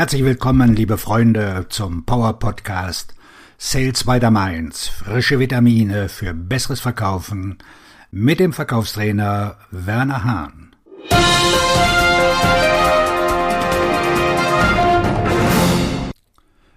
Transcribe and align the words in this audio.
Herzlich 0.00 0.24
willkommen, 0.24 0.74
liebe 0.74 0.96
Freunde, 0.96 1.66
zum 1.68 2.06
Power 2.06 2.38
Podcast 2.38 3.14
Sales 3.58 4.04
by 4.04 4.18
the 4.18 4.30
Mainz. 4.30 4.88
Frische 4.88 5.38
Vitamine 5.38 6.08
für 6.08 6.32
besseres 6.32 6.80
Verkaufen 6.80 7.58
mit 8.10 8.40
dem 8.40 8.54
Verkaufstrainer 8.54 9.58
Werner 9.70 10.24
Hahn. 10.24 10.74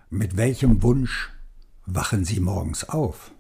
Mit 0.10 0.36
welchem 0.36 0.84
Wunsch 0.84 1.30
wachen 1.86 2.26
Sie 2.26 2.42
morgens 2.42 2.90
auf? 2.90 3.32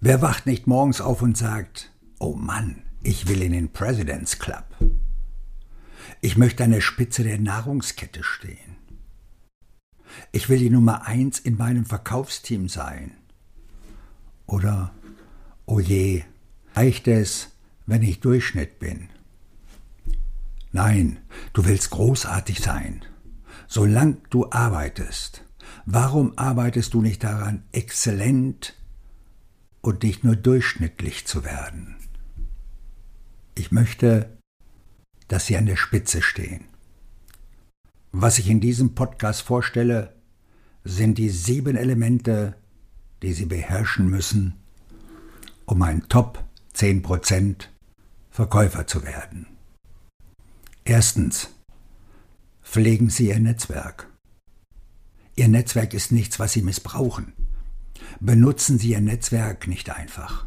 Wer 0.00 0.20
wacht 0.20 0.46
nicht 0.46 0.66
morgens 0.66 1.00
auf 1.00 1.22
und 1.22 1.38
sagt, 1.38 1.92
oh 2.18 2.34
Mann, 2.34 2.82
ich 3.00 3.28
will 3.28 3.42
in 3.42 3.52
den 3.52 3.72
President's 3.72 4.40
Club? 4.40 4.64
Ich 6.24 6.36
möchte 6.36 6.62
an 6.62 6.70
der 6.70 6.80
Spitze 6.80 7.24
der 7.24 7.40
Nahrungskette 7.40 8.22
stehen. 8.22 8.76
Ich 10.30 10.48
will 10.48 10.58
die 10.60 10.70
Nummer 10.70 11.04
eins 11.04 11.40
in 11.40 11.56
meinem 11.56 11.84
Verkaufsteam 11.84 12.68
sein. 12.68 13.16
Oder, 14.46 14.94
oh 15.66 15.80
je, 15.80 16.22
reicht 16.74 17.08
es, 17.08 17.50
wenn 17.86 18.02
ich 18.02 18.20
Durchschnitt 18.20 18.78
bin? 18.78 19.08
Nein, 20.70 21.18
du 21.54 21.64
willst 21.64 21.90
großartig 21.90 22.60
sein. 22.60 23.04
Solange 23.66 24.18
du 24.30 24.48
arbeitest, 24.48 25.44
warum 25.86 26.38
arbeitest 26.38 26.94
du 26.94 27.02
nicht 27.02 27.24
daran, 27.24 27.64
exzellent 27.72 28.76
und 29.80 30.04
nicht 30.04 30.22
nur 30.22 30.36
durchschnittlich 30.36 31.26
zu 31.26 31.44
werden? 31.44 31.96
Ich 33.56 33.72
möchte 33.72 34.38
dass 35.32 35.46
Sie 35.46 35.56
an 35.56 35.64
der 35.64 35.76
Spitze 35.76 36.20
stehen. 36.20 36.66
Was 38.10 38.38
ich 38.38 38.50
in 38.50 38.60
diesem 38.60 38.94
Podcast 38.94 39.40
vorstelle, 39.40 40.14
sind 40.84 41.16
die 41.16 41.30
sieben 41.30 41.74
Elemente, 41.74 42.54
die 43.22 43.32
Sie 43.32 43.46
beherrschen 43.46 44.10
müssen, 44.10 44.60
um 45.64 45.80
ein 45.80 46.06
Top 46.10 46.44
10% 46.74 47.68
Verkäufer 48.30 48.86
zu 48.86 49.04
werden. 49.04 49.46
Erstens. 50.84 51.48
Pflegen 52.62 53.08
Sie 53.08 53.28
Ihr 53.28 53.40
Netzwerk. 53.40 54.08
Ihr 55.34 55.48
Netzwerk 55.48 55.94
ist 55.94 56.12
nichts, 56.12 56.40
was 56.40 56.52
Sie 56.52 56.60
missbrauchen. 56.60 57.32
Benutzen 58.20 58.78
Sie 58.78 58.90
Ihr 58.90 59.00
Netzwerk 59.00 59.66
nicht 59.66 59.88
einfach 59.88 60.46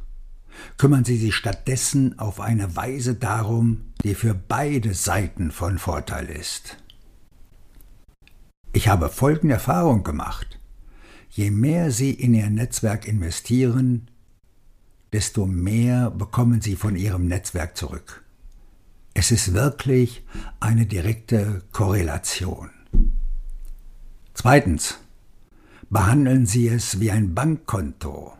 kümmern 0.78 1.06
Sie 1.06 1.18
sich 1.18 1.36
stattdessen 1.36 2.20
auf 2.20 2.40
eine 2.40 2.76
Weise 2.76 3.16
darum, 3.16 3.82
die 4.04 4.16
für 4.16 4.34
beide 4.34 4.94
Seiten 4.94 5.52
von 5.52 5.78
Vorteil 5.78 6.28
ist. 6.28 6.78
Ich 8.74 8.88
habe 8.88 9.10
folgende 9.10 9.56
Erfahrung 9.56 10.04
gemacht. 10.04 10.60
Je 11.30 11.52
mehr 11.52 11.92
Sie 11.92 12.12
in 12.12 12.34
Ihr 12.34 12.50
Netzwerk 12.50 13.08
investieren, 13.08 14.10
desto 15.14 15.46
mehr 15.46 16.12
bekommen 16.12 16.62
Sie 16.62 16.76
von 16.76 16.96
Ihrem 16.96 17.28
Netzwerk 17.28 17.78
zurück. 17.78 18.24
Es 19.14 19.32
ist 19.32 19.54
wirklich 19.54 20.26
eine 20.60 20.86
direkte 20.86 21.64
Korrelation. 21.72 22.70
Zweitens. 24.34 25.00
Behandeln 25.90 26.46
Sie 26.46 26.68
es 26.68 27.00
wie 27.00 27.12
ein 27.12 27.34
Bankkonto. 27.34 28.34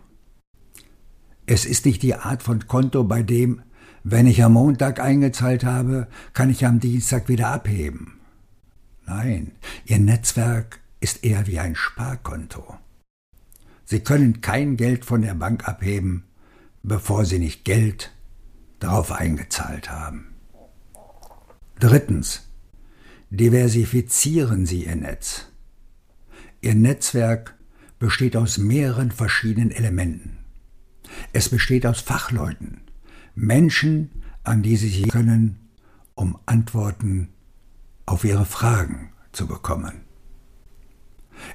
Es 1.46 1.66
ist 1.66 1.86
nicht 1.86 2.02
die 2.02 2.16
Art 2.16 2.42
von 2.42 2.68
Konto, 2.68 3.04
bei 3.04 3.22
dem, 3.22 3.62
wenn 4.04 4.28
ich 4.28 4.44
am 4.44 4.54
Montag 4.54 5.00
eingezahlt 5.00 5.64
habe, 5.64 6.08
kann 6.34 6.50
ich 6.50 6.66
am 6.66 6.80
Dienstag 6.80 7.30
wieder 7.30 7.50
abheben. 7.50 8.20
Nein, 9.06 9.52
Ihr 9.86 10.00
Netzwerk 10.00 10.80
ist 11.00 11.24
eher 11.24 11.46
wie 11.46 11.60
ein 11.60 11.76
Sparkonto. 11.76 12.78
Sie 13.84 14.00
können 14.00 14.42
kein 14.42 14.78
Geld 14.78 15.06
von 15.06 15.22
der 15.22 15.36
Bank 15.36 15.68
abheben, 15.68 16.24
bevor 16.82 17.26
Sie 17.26 17.38
nicht 17.38 17.64
Geld 17.64 18.12
darauf 18.80 19.12
eingezahlt 19.12 19.92
haben. 19.92 20.34
Drittens. 21.80 22.42
Diversifizieren 23.30 24.66
Sie 24.66 24.86
Ihr 24.86 24.96
Netz. 24.96 25.48
Ihr 26.62 26.74
Netzwerk 26.76 27.56
besteht 28.00 28.36
aus 28.36 28.58
mehreren 28.58 29.12
verschiedenen 29.12 29.72
Elementen. 29.72 30.45
Es 31.36 31.50
besteht 31.50 31.86
aus 31.86 32.00
Fachleuten, 32.00 32.80
Menschen, 33.36 34.10
an 34.46 34.64
die 34.64 34.78
Sie 34.78 34.88
sich 34.88 35.10
können, 35.10 35.68
um 36.14 36.40
Antworten 36.46 37.28
auf 38.06 38.24
Ihre 38.24 38.46
Fragen 38.46 39.10
zu 39.34 39.46
bekommen. 39.46 40.00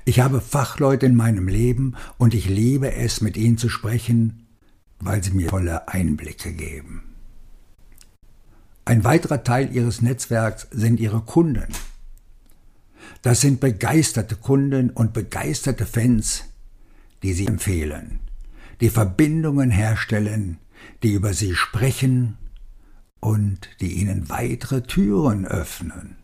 Ich 0.04 0.20
habe 0.20 0.42
Fachleute 0.42 1.06
in 1.06 1.16
meinem 1.16 1.48
Leben 1.48 1.96
und 2.18 2.34
ich 2.34 2.46
liebe 2.46 2.92
es, 2.92 3.22
mit 3.22 3.38
ihnen 3.38 3.56
zu 3.56 3.70
sprechen, 3.70 4.46
weil 4.98 5.24
sie 5.24 5.30
mir 5.30 5.48
volle 5.48 5.88
Einblicke 5.88 6.52
geben. 6.52 7.14
Ein 8.84 9.02
weiterer 9.02 9.44
Teil 9.44 9.74
Ihres 9.74 10.02
Netzwerks 10.02 10.68
sind 10.70 11.00
Ihre 11.00 11.22
Kunden. 11.22 11.72
Das 13.22 13.40
sind 13.40 13.60
begeisterte 13.60 14.36
Kunden 14.36 14.90
und 14.90 15.14
begeisterte 15.14 15.86
Fans, 15.86 16.44
die 17.22 17.32
Sie 17.32 17.46
empfehlen, 17.46 18.20
die 18.80 18.90
Verbindungen 18.90 19.70
herstellen, 19.70 20.58
die 21.02 21.12
über 21.12 21.34
sie 21.34 21.54
sprechen 21.54 22.38
und 23.20 23.68
die 23.80 23.94
ihnen 24.00 24.28
weitere 24.28 24.82
Türen 24.82 25.46
öffnen. 25.46 26.16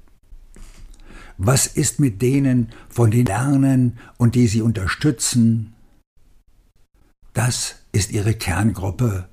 Was 1.39 1.67
ist 1.67 2.01
mit 2.01 2.23
denen, 2.23 2.71
von 2.89 3.11
denen 3.11 3.27
lernen 3.27 3.99
und 4.17 4.35
die 4.35 4.47
sie 4.47 4.63
unterstützen? 4.63 5.75
Das 7.35 7.77
ist 7.93 8.11
ihre 8.11 8.33
Kerngruppe, 8.33 9.29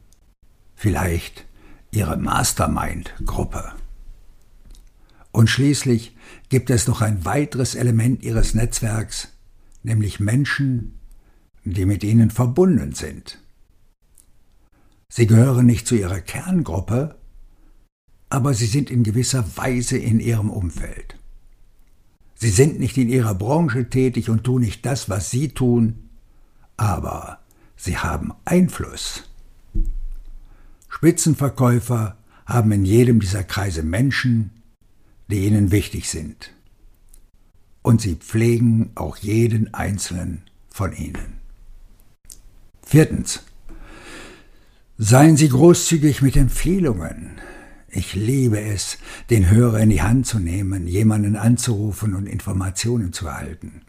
vielleicht 0.75 1.45
ihre 1.91 2.17
Mastermind-Gruppe. 2.17 3.72
Und 5.31 5.50
schließlich 5.50 6.16
gibt 6.50 6.69
es 6.69 6.88
noch 6.88 7.01
ein 7.01 7.23
weiteres 7.23 7.75
Element 7.75 8.22
ihres 8.23 8.53
Netzwerks, 8.53 9.29
nämlich 9.84 10.19
Menschen, 10.19 11.00
die 11.72 11.85
mit 11.85 12.03
ihnen 12.03 12.29
verbunden 12.29 12.94
sind. 12.94 13.40
Sie 15.09 15.28
gehören 15.28 15.66
nicht 15.66 15.88
zu 15.88 15.96
ihrer 15.96 16.22
Kerngruppe, 16.22 17.16
aber 18.29 18.53
sie 18.53 18.66
sind 18.66 18.90
in 18.90 19.03
gewisser 19.03 19.46
Weise 19.57 19.97
in 19.97 20.19
ihrem 20.19 20.50
Umfeld. 20.50 21.18
Sie 22.35 22.50
sind 22.50 22.79
nicht 22.79 22.97
in 22.97 23.09
ihrer 23.09 23.35
Branche 23.35 23.90
tätig 23.90 24.29
und 24.29 24.44
tun 24.44 24.62
nicht 24.62 24.85
das, 24.85 25.09
was 25.09 25.29
sie 25.29 25.50
tun, 25.50 26.09
aber 26.78 27.40
sie 27.78 27.97
haben 27.97 28.34
Einfluss. 28.44 29.29
Spitzenverkäufer 30.90 32.18
haben 32.46 32.72
in 32.72 32.85
jedem 32.85 33.19
dieser 33.19 33.44
Kreise 33.44 33.84
Menschen, 33.84 34.50
die 35.29 35.46
ihnen 35.46 35.72
wichtig 35.72 36.09
sind. 36.09 36.53
Und 37.81 38.02
sie 38.02 38.16
pflegen 38.16 38.91
auch 38.96 39.18
jeden 39.18 39.73
einzelnen 39.73 40.41
von 40.69 40.94
ihnen. 40.94 41.42
Viertens. 42.93 43.41
Seien 44.99 45.35
Sie 45.35 45.49
großzügig 45.49 46.21
mit 46.21 46.37
Empfehlungen. 46.37 47.41
Ich 47.89 48.13
liebe 48.13 48.61
es, 48.61 48.99
den 49.31 49.49
Hörer 49.49 49.79
in 49.79 49.89
die 49.89 50.03
Hand 50.03 50.27
zu 50.27 50.37
nehmen, 50.37 50.85
jemanden 50.85 51.35
anzurufen 51.35 52.13
und 52.13 52.27
Informationen 52.27 53.11
zu 53.11 53.25
erhalten. 53.25 53.81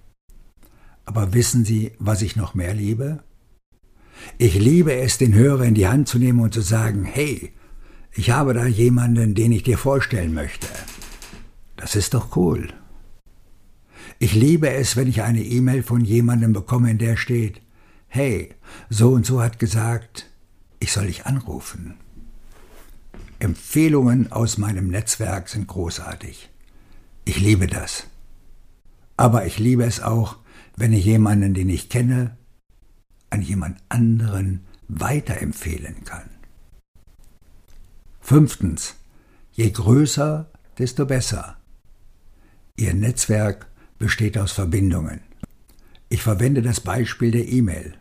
Aber 1.04 1.34
wissen 1.34 1.66
Sie, 1.66 1.92
was 1.98 2.22
ich 2.22 2.34
noch 2.34 2.54
mehr 2.54 2.72
liebe? 2.72 3.22
Ich 4.38 4.58
liebe 4.58 4.94
es, 4.94 5.18
den 5.18 5.34
Hörer 5.34 5.64
in 5.64 5.74
die 5.74 5.86
Hand 5.86 6.08
zu 6.08 6.18
nehmen 6.18 6.40
und 6.40 6.54
zu 6.54 6.62
sagen, 6.62 7.04
hey, 7.04 7.52
ich 8.10 8.30
habe 8.30 8.54
da 8.54 8.64
jemanden, 8.64 9.34
den 9.34 9.52
ich 9.52 9.64
dir 9.64 9.76
vorstellen 9.76 10.32
möchte. 10.32 10.68
Das 11.76 11.94
ist 11.94 12.14
doch 12.14 12.38
cool. 12.38 12.68
Ich 14.18 14.34
liebe 14.34 14.70
es, 14.70 14.96
wenn 14.96 15.08
ich 15.08 15.20
eine 15.20 15.44
E-Mail 15.44 15.82
von 15.82 16.06
jemandem 16.06 16.54
bekomme, 16.54 16.90
in 16.90 16.96
der 16.96 17.18
steht, 17.18 17.60
hey, 18.14 18.54
so 18.88 19.10
und 19.10 19.26
so 19.26 19.42
hat 19.42 19.58
gesagt, 19.58 20.30
ich 20.78 20.92
soll 20.92 21.06
dich 21.08 21.26
anrufen. 21.26 21.94
Empfehlungen 23.40 24.30
aus 24.30 24.56
meinem 24.56 24.86
Netzwerk 24.86 25.48
sind 25.48 25.66
großartig. 25.66 26.48
Ich 27.24 27.40
liebe 27.40 27.66
das. 27.66 28.06
Aber 29.16 29.46
ich 29.46 29.58
liebe 29.58 29.82
es 29.84 30.00
auch, 30.00 30.36
wenn 30.76 30.92
ich 30.92 31.04
jemanden, 31.04 31.54
den 31.54 31.68
ich 31.68 31.88
kenne, 31.88 32.36
an 33.30 33.42
jemand 33.42 33.78
anderen 33.88 34.60
weiterempfehlen 34.86 36.04
kann. 36.04 36.30
Fünftens. 38.20 38.94
Je 39.54 39.70
größer, 39.70 40.48
desto 40.78 41.04
besser. 41.04 41.56
Ihr 42.76 42.94
Netzwerk 42.94 43.66
besteht 43.98 44.38
aus 44.38 44.52
Verbindungen. 44.52 45.20
Ich 46.08 46.22
verwende 46.22 46.62
das 46.62 46.78
Beispiel 46.78 47.32
der 47.32 47.48
E-Mail. 47.48 47.94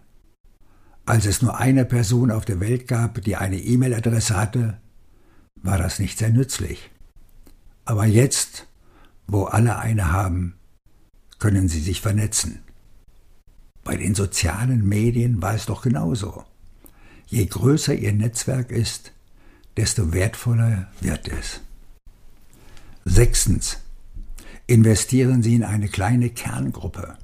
Als 1.05 1.25
es 1.25 1.41
nur 1.41 1.57
eine 1.57 1.83
Person 1.85 2.31
auf 2.31 2.45
der 2.45 2.59
Welt 2.59 2.87
gab, 2.87 3.21
die 3.21 3.35
eine 3.35 3.57
E-Mail-Adresse 3.57 4.37
hatte, 4.37 4.77
war 5.55 5.77
das 5.77 5.99
nicht 5.99 6.17
sehr 6.17 6.29
nützlich. 6.29 6.91
Aber 7.85 8.05
jetzt, 8.05 8.67
wo 9.27 9.43
alle 9.43 9.77
eine 9.79 10.11
haben, 10.11 10.55
können 11.39 11.67
sie 11.67 11.81
sich 11.81 11.99
vernetzen. 11.99 12.59
Bei 13.83 13.97
den 13.97 14.15
sozialen 14.15 14.87
Medien 14.87 15.41
war 15.41 15.53
es 15.53 15.65
doch 15.65 15.81
genauso. 15.81 16.45
Je 17.27 17.45
größer 17.45 17.93
ihr 17.93 18.13
Netzwerk 18.13 18.71
ist, 18.71 19.11
desto 19.75 20.13
wertvoller 20.13 20.87
wird 21.01 21.27
es. 21.27 21.59
Sechstens. 23.03 23.79
Investieren 24.67 25.43
Sie 25.43 25.55
in 25.55 25.63
eine 25.63 25.89
kleine 25.89 26.29
Kerngruppe. 26.29 27.17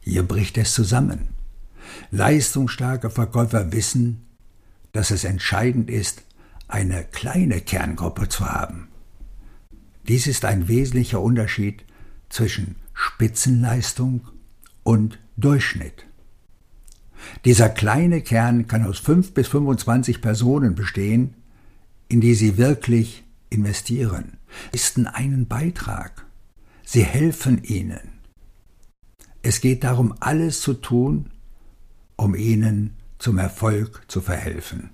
Hier 0.00 0.22
bricht 0.22 0.56
es 0.58 0.74
zusammen. 0.74 1.35
Leistungsstarke 2.10 3.10
Verkäufer 3.10 3.72
wissen, 3.72 4.26
dass 4.92 5.10
es 5.10 5.24
entscheidend 5.24 5.90
ist, 5.90 6.22
eine 6.68 7.04
kleine 7.04 7.60
Kerngruppe 7.60 8.28
zu 8.28 8.46
haben. 8.46 8.88
Dies 10.08 10.26
ist 10.26 10.44
ein 10.44 10.68
wesentlicher 10.68 11.20
Unterschied 11.20 11.84
zwischen 12.28 12.76
Spitzenleistung 12.94 14.28
und 14.82 15.18
Durchschnitt. 15.36 16.06
Dieser 17.44 17.68
kleine 17.68 18.20
Kern 18.20 18.66
kann 18.66 18.84
aus 18.84 18.98
fünf 18.98 19.34
bis 19.34 19.48
25 19.48 20.20
Personen 20.20 20.74
bestehen, 20.74 21.34
in 22.08 22.20
die 22.20 22.34
Sie 22.34 22.56
wirklich 22.56 23.24
investieren, 23.50 24.38
leisten 24.72 25.06
einen 25.06 25.46
Beitrag. 25.46 26.26
Sie 26.84 27.04
helfen 27.04 27.62
Ihnen. 27.64 28.20
Es 29.42 29.60
geht 29.60 29.84
darum, 29.84 30.14
alles 30.20 30.60
zu 30.60 30.74
tun, 30.74 31.30
um 32.16 32.34
Ihnen 32.34 32.96
zum 33.18 33.38
Erfolg 33.38 34.02
zu 34.08 34.20
verhelfen. 34.20 34.90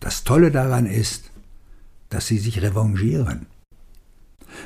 Das 0.00 0.24
Tolle 0.24 0.50
daran 0.50 0.86
ist, 0.86 1.30
dass 2.10 2.26
Sie 2.26 2.38
sich 2.38 2.62
revanchieren. 2.62 3.46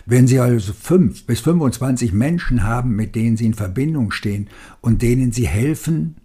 Wenn 0.04 0.26
Sie 0.26 0.38
also 0.38 0.72
fünf 0.72 1.24
bis 1.24 1.40
25 1.40 2.12
Menschen 2.12 2.62
haben, 2.62 2.94
mit 2.94 3.14
denen 3.14 3.36
Sie 3.36 3.46
in 3.46 3.54
Verbindung 3.54 4.10
stehen 4.10 4.48
und 4.80 5.02
denen 5.02 5.32
Sie 5.32 5.46
helfen, 5.46 6.16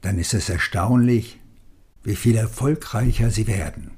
dann 0.00 0.18
ist 0.18 0.34
es 0.34 0.48
erstaunlich, 0.48 1.38
wie 2.02 2.16
viel 2.16 2.36
erfolgreicher 2.36 3.30
Sie 3.30 3.46
werden. 3.46 3.92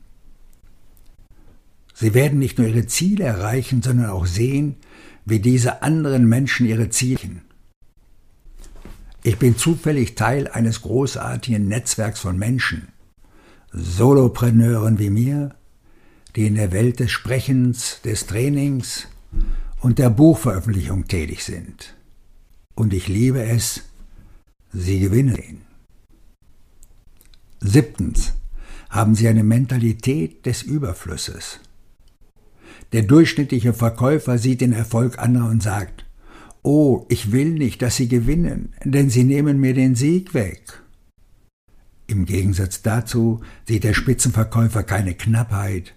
Sie 1.95 2.15
werden 2.15 2.39
nicht 2.39 2.59
nur 2.59 2.69
Ihre 2.69 2.87
Ziele 2.87 3.25
erreichen, 3.25 3.83
sondern 3.83 4.11
auch 4.11 4.27
sehen, 4.27 4.77
wie 5.29 5.41
diese 5.41 5.83
anderen 5.83 6.27
Menschen 6.27 6.67
ihre 6.67 6.89
Ziele. 6.89 7.43
Ich 9.23 9.39
bin 9.39 9.57
zufällig 9.57 10.15
Teil 10.15 10.49
eines 10.49 10.83
großartigen 10.83 11.67
Netzwerks 11.67 12.21
von 12.21 12.39
Menschen, 12.39 12.89
Solopreneuren 13.73 14.99
wie 14.99 15.11
mir, 15.11 15.55
die 16.37 16.47
in 16.47 16.55
der 16.55 16.73
Welt 16.73 17.01
des 17.01 17.11
Sprechens, 17.11 18.01
des 18.03 18.27
Trainings 18.27 19.09
und 19.81 19.99
der 19.99 20.11
Buchveröffentlichung 20.11 21.07
tätig 21.07 21.45
sind. 21.45 21.95
Und 22.75 22.95
ich 22.95 23.09
liebe 23.09 23.43
es, 23.43 23.83
sie 24.73 25.01
gewinnen. 25.01 25.63
Siebtens 27.61 28.35
haben 28.89 29.17
sie 29.17 29.27
eine 29.29 29.43
Mentalität 29.43 30.47
des 30.47 30.63
Überflusses. 30.63 31.61
Der 32.93 33.03
durchschnittliche 33.03 33.75
Verkäufer 33.75 34.39
sieht 34.39 34.61
den 34.61 34.73
Erfolg 34.73 35.19
anderer 35.19 35.51
und 35.51 35.63
sagt, 35.63 36.07
Oh, 36.71 37.07
ich 37.09 37.33
will 37.33 37.53
nicht, 37.53 37.81
dass 37.81 37.97
Sie 37.97 38.09
gewinnen, 38.09 38.75
denn 38.85 39.09
Sie 39.09 39.25
nehmen 39.25 39.59
mir 39.59 39.73
den 39.73 39.95
Sieg 39.95 40.35
weg. 40.35 40.83
Im 42.07 42.27
Gegensatz 42.27 42.83
dazu 42.83 43.41
sieht 43.67 43.85
der 43.85 43.95
Spitzenverkäufer 43.95 44.83
keine 44.83 45.15
Knappheit, 45.15 45.95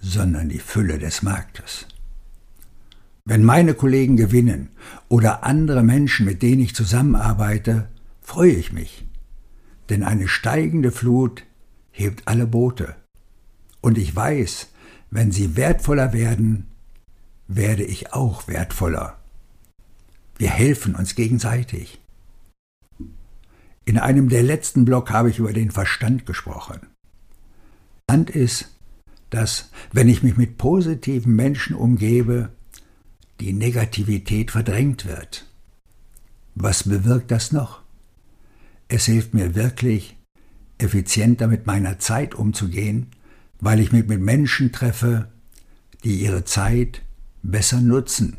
sondern 0.00 0.48
die 0.48 0.58
Fülle 0.58 0.98
des 0.98 1.20
Marktes. 1.20 1.86
Wenn 3.26 3.44
meine 3.44 3.74
Kollegen 3.74 4.16
gewinnen 4.16 4.70
oder 5.10 5.44
andere 5.44 5.82
Menschen, 5.82 6.24
mit 6.24 6.40
denen 6.40 6.62
ich 6.62 6.74
zusammenarbeite, 6.74 7.90
freue 8.22 8.52
ich 8.52 8.72
mich, 8.72 9.06
denn 9.90 10.02
eine 10.02 10.28
steigende 10.28 10.92
Flut 10.92 11.42
hebt 11.90 12.26
alle 12.26 12.46
Boote. 12.46 12.96
Und 13.82 13.98
ich 13.98 14.16
weiß, 14.16 14.68
wenn 15.10 15.30
sie 15.30 15.56
wertvoller 15.56 16.14
werden, 16.14 16.68
werde 17.48 17.84
ich 17.84 18.14
auch 18.14 18.48
wertvoller. 18.48 19.18
Wir 20.38 20.50
helfen 20.50 20.94
uns 20.94 21.14
gegenseitig. 21.14 22.00
In 23.84 23.98
einem 23.98 24.28
der 24.28 24.42
letzten 24.42 24.84
Blog 24.84 25.10
habe 25.10 25.30
ich 25.30 25.38
über 25.38 25.52
den 25.52 25.70
Verstand 25.70 26.26
gesprochen. 26.26 26.80
Verstand 28.08 28.30
ist, 28.30 28.76
dass, 29.30 29.70
wenn 29.92 30.08
ich 30.08 30.22
mich 30.22 30.36
mit 30.36 30.58
positiven 30.58 31.34
Menschen 31.34 31.74
umgebe, 31.74 32.50
die 33.40 33.52
Negativität 33.52 34.50
verdrängt 34.50 35.06
wird. 35.06 35.46
Was 36.54 36.84
bewirkt 36.84 37.30
das 37.30 37.52
noch? 37.52 37.82
Es 38.88 39.06
hilft 39.06 39.34
mir 39.34 39.54
wirklich, 39.54 40.16
effizienter 40.78 41.46
mit 41.46 41.66
meiner 41.66 41.98
Zeit 41.98 42.34
umzugehen, 42.34 43.08
weil 43.60 43.80
ich 43.80 43.92
mich 43.92 44.06
mit 44.06 44.20
Menschen 44.20 44.72
treffe, 44.72 45.28
die 46.04 46.20
ihre 46.22 46.44
Zeit 46.44 47.02
besser 47.42 47.80
nutzen. 47.80 48.36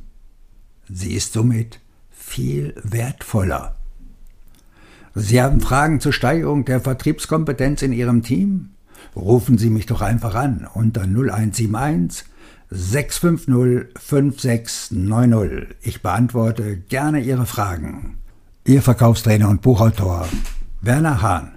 Sie 0.87 1.13
ist 1.13 1.33
somit 1.33 1.79
viel 2.27 2.75
wertvoller. 2.83 3.75
Sie 5.15 5.41
haben 5.41 5.61
Fragen 5.61 5.99
zur 5.99 6.13
Steigerung 6.13 6.65
der 6.65 6.81
Vertriebskompetenz 6.81 7.81
in 7.81 7.93
Ihrem 7.93 8.21
Team? 8.21 8.69
rufen 9.15 9.57
Sie 9.57 9.69
mich 9.69 9.85
doch 9.85 10.01
einfach 10.01 10.35
an 10.35 10.67
unter 10.73 11.01
0171 11.03 12.25
650 12.69 13.97
5690. 13.97 15.75
Ich 15.81 16.01
beantworte 16.01 16.77
gerne 16.77 17.21
Ihre 17.21 17.45
Fragen. 17.45 18.17
Ihr 18.65 18.81
Verkaufstrainer 18.81 19.49
und 19.49 19.61
Buchautor 19.61 20.27
Werner 20.81 21.21
Hahn. 21.21 21.56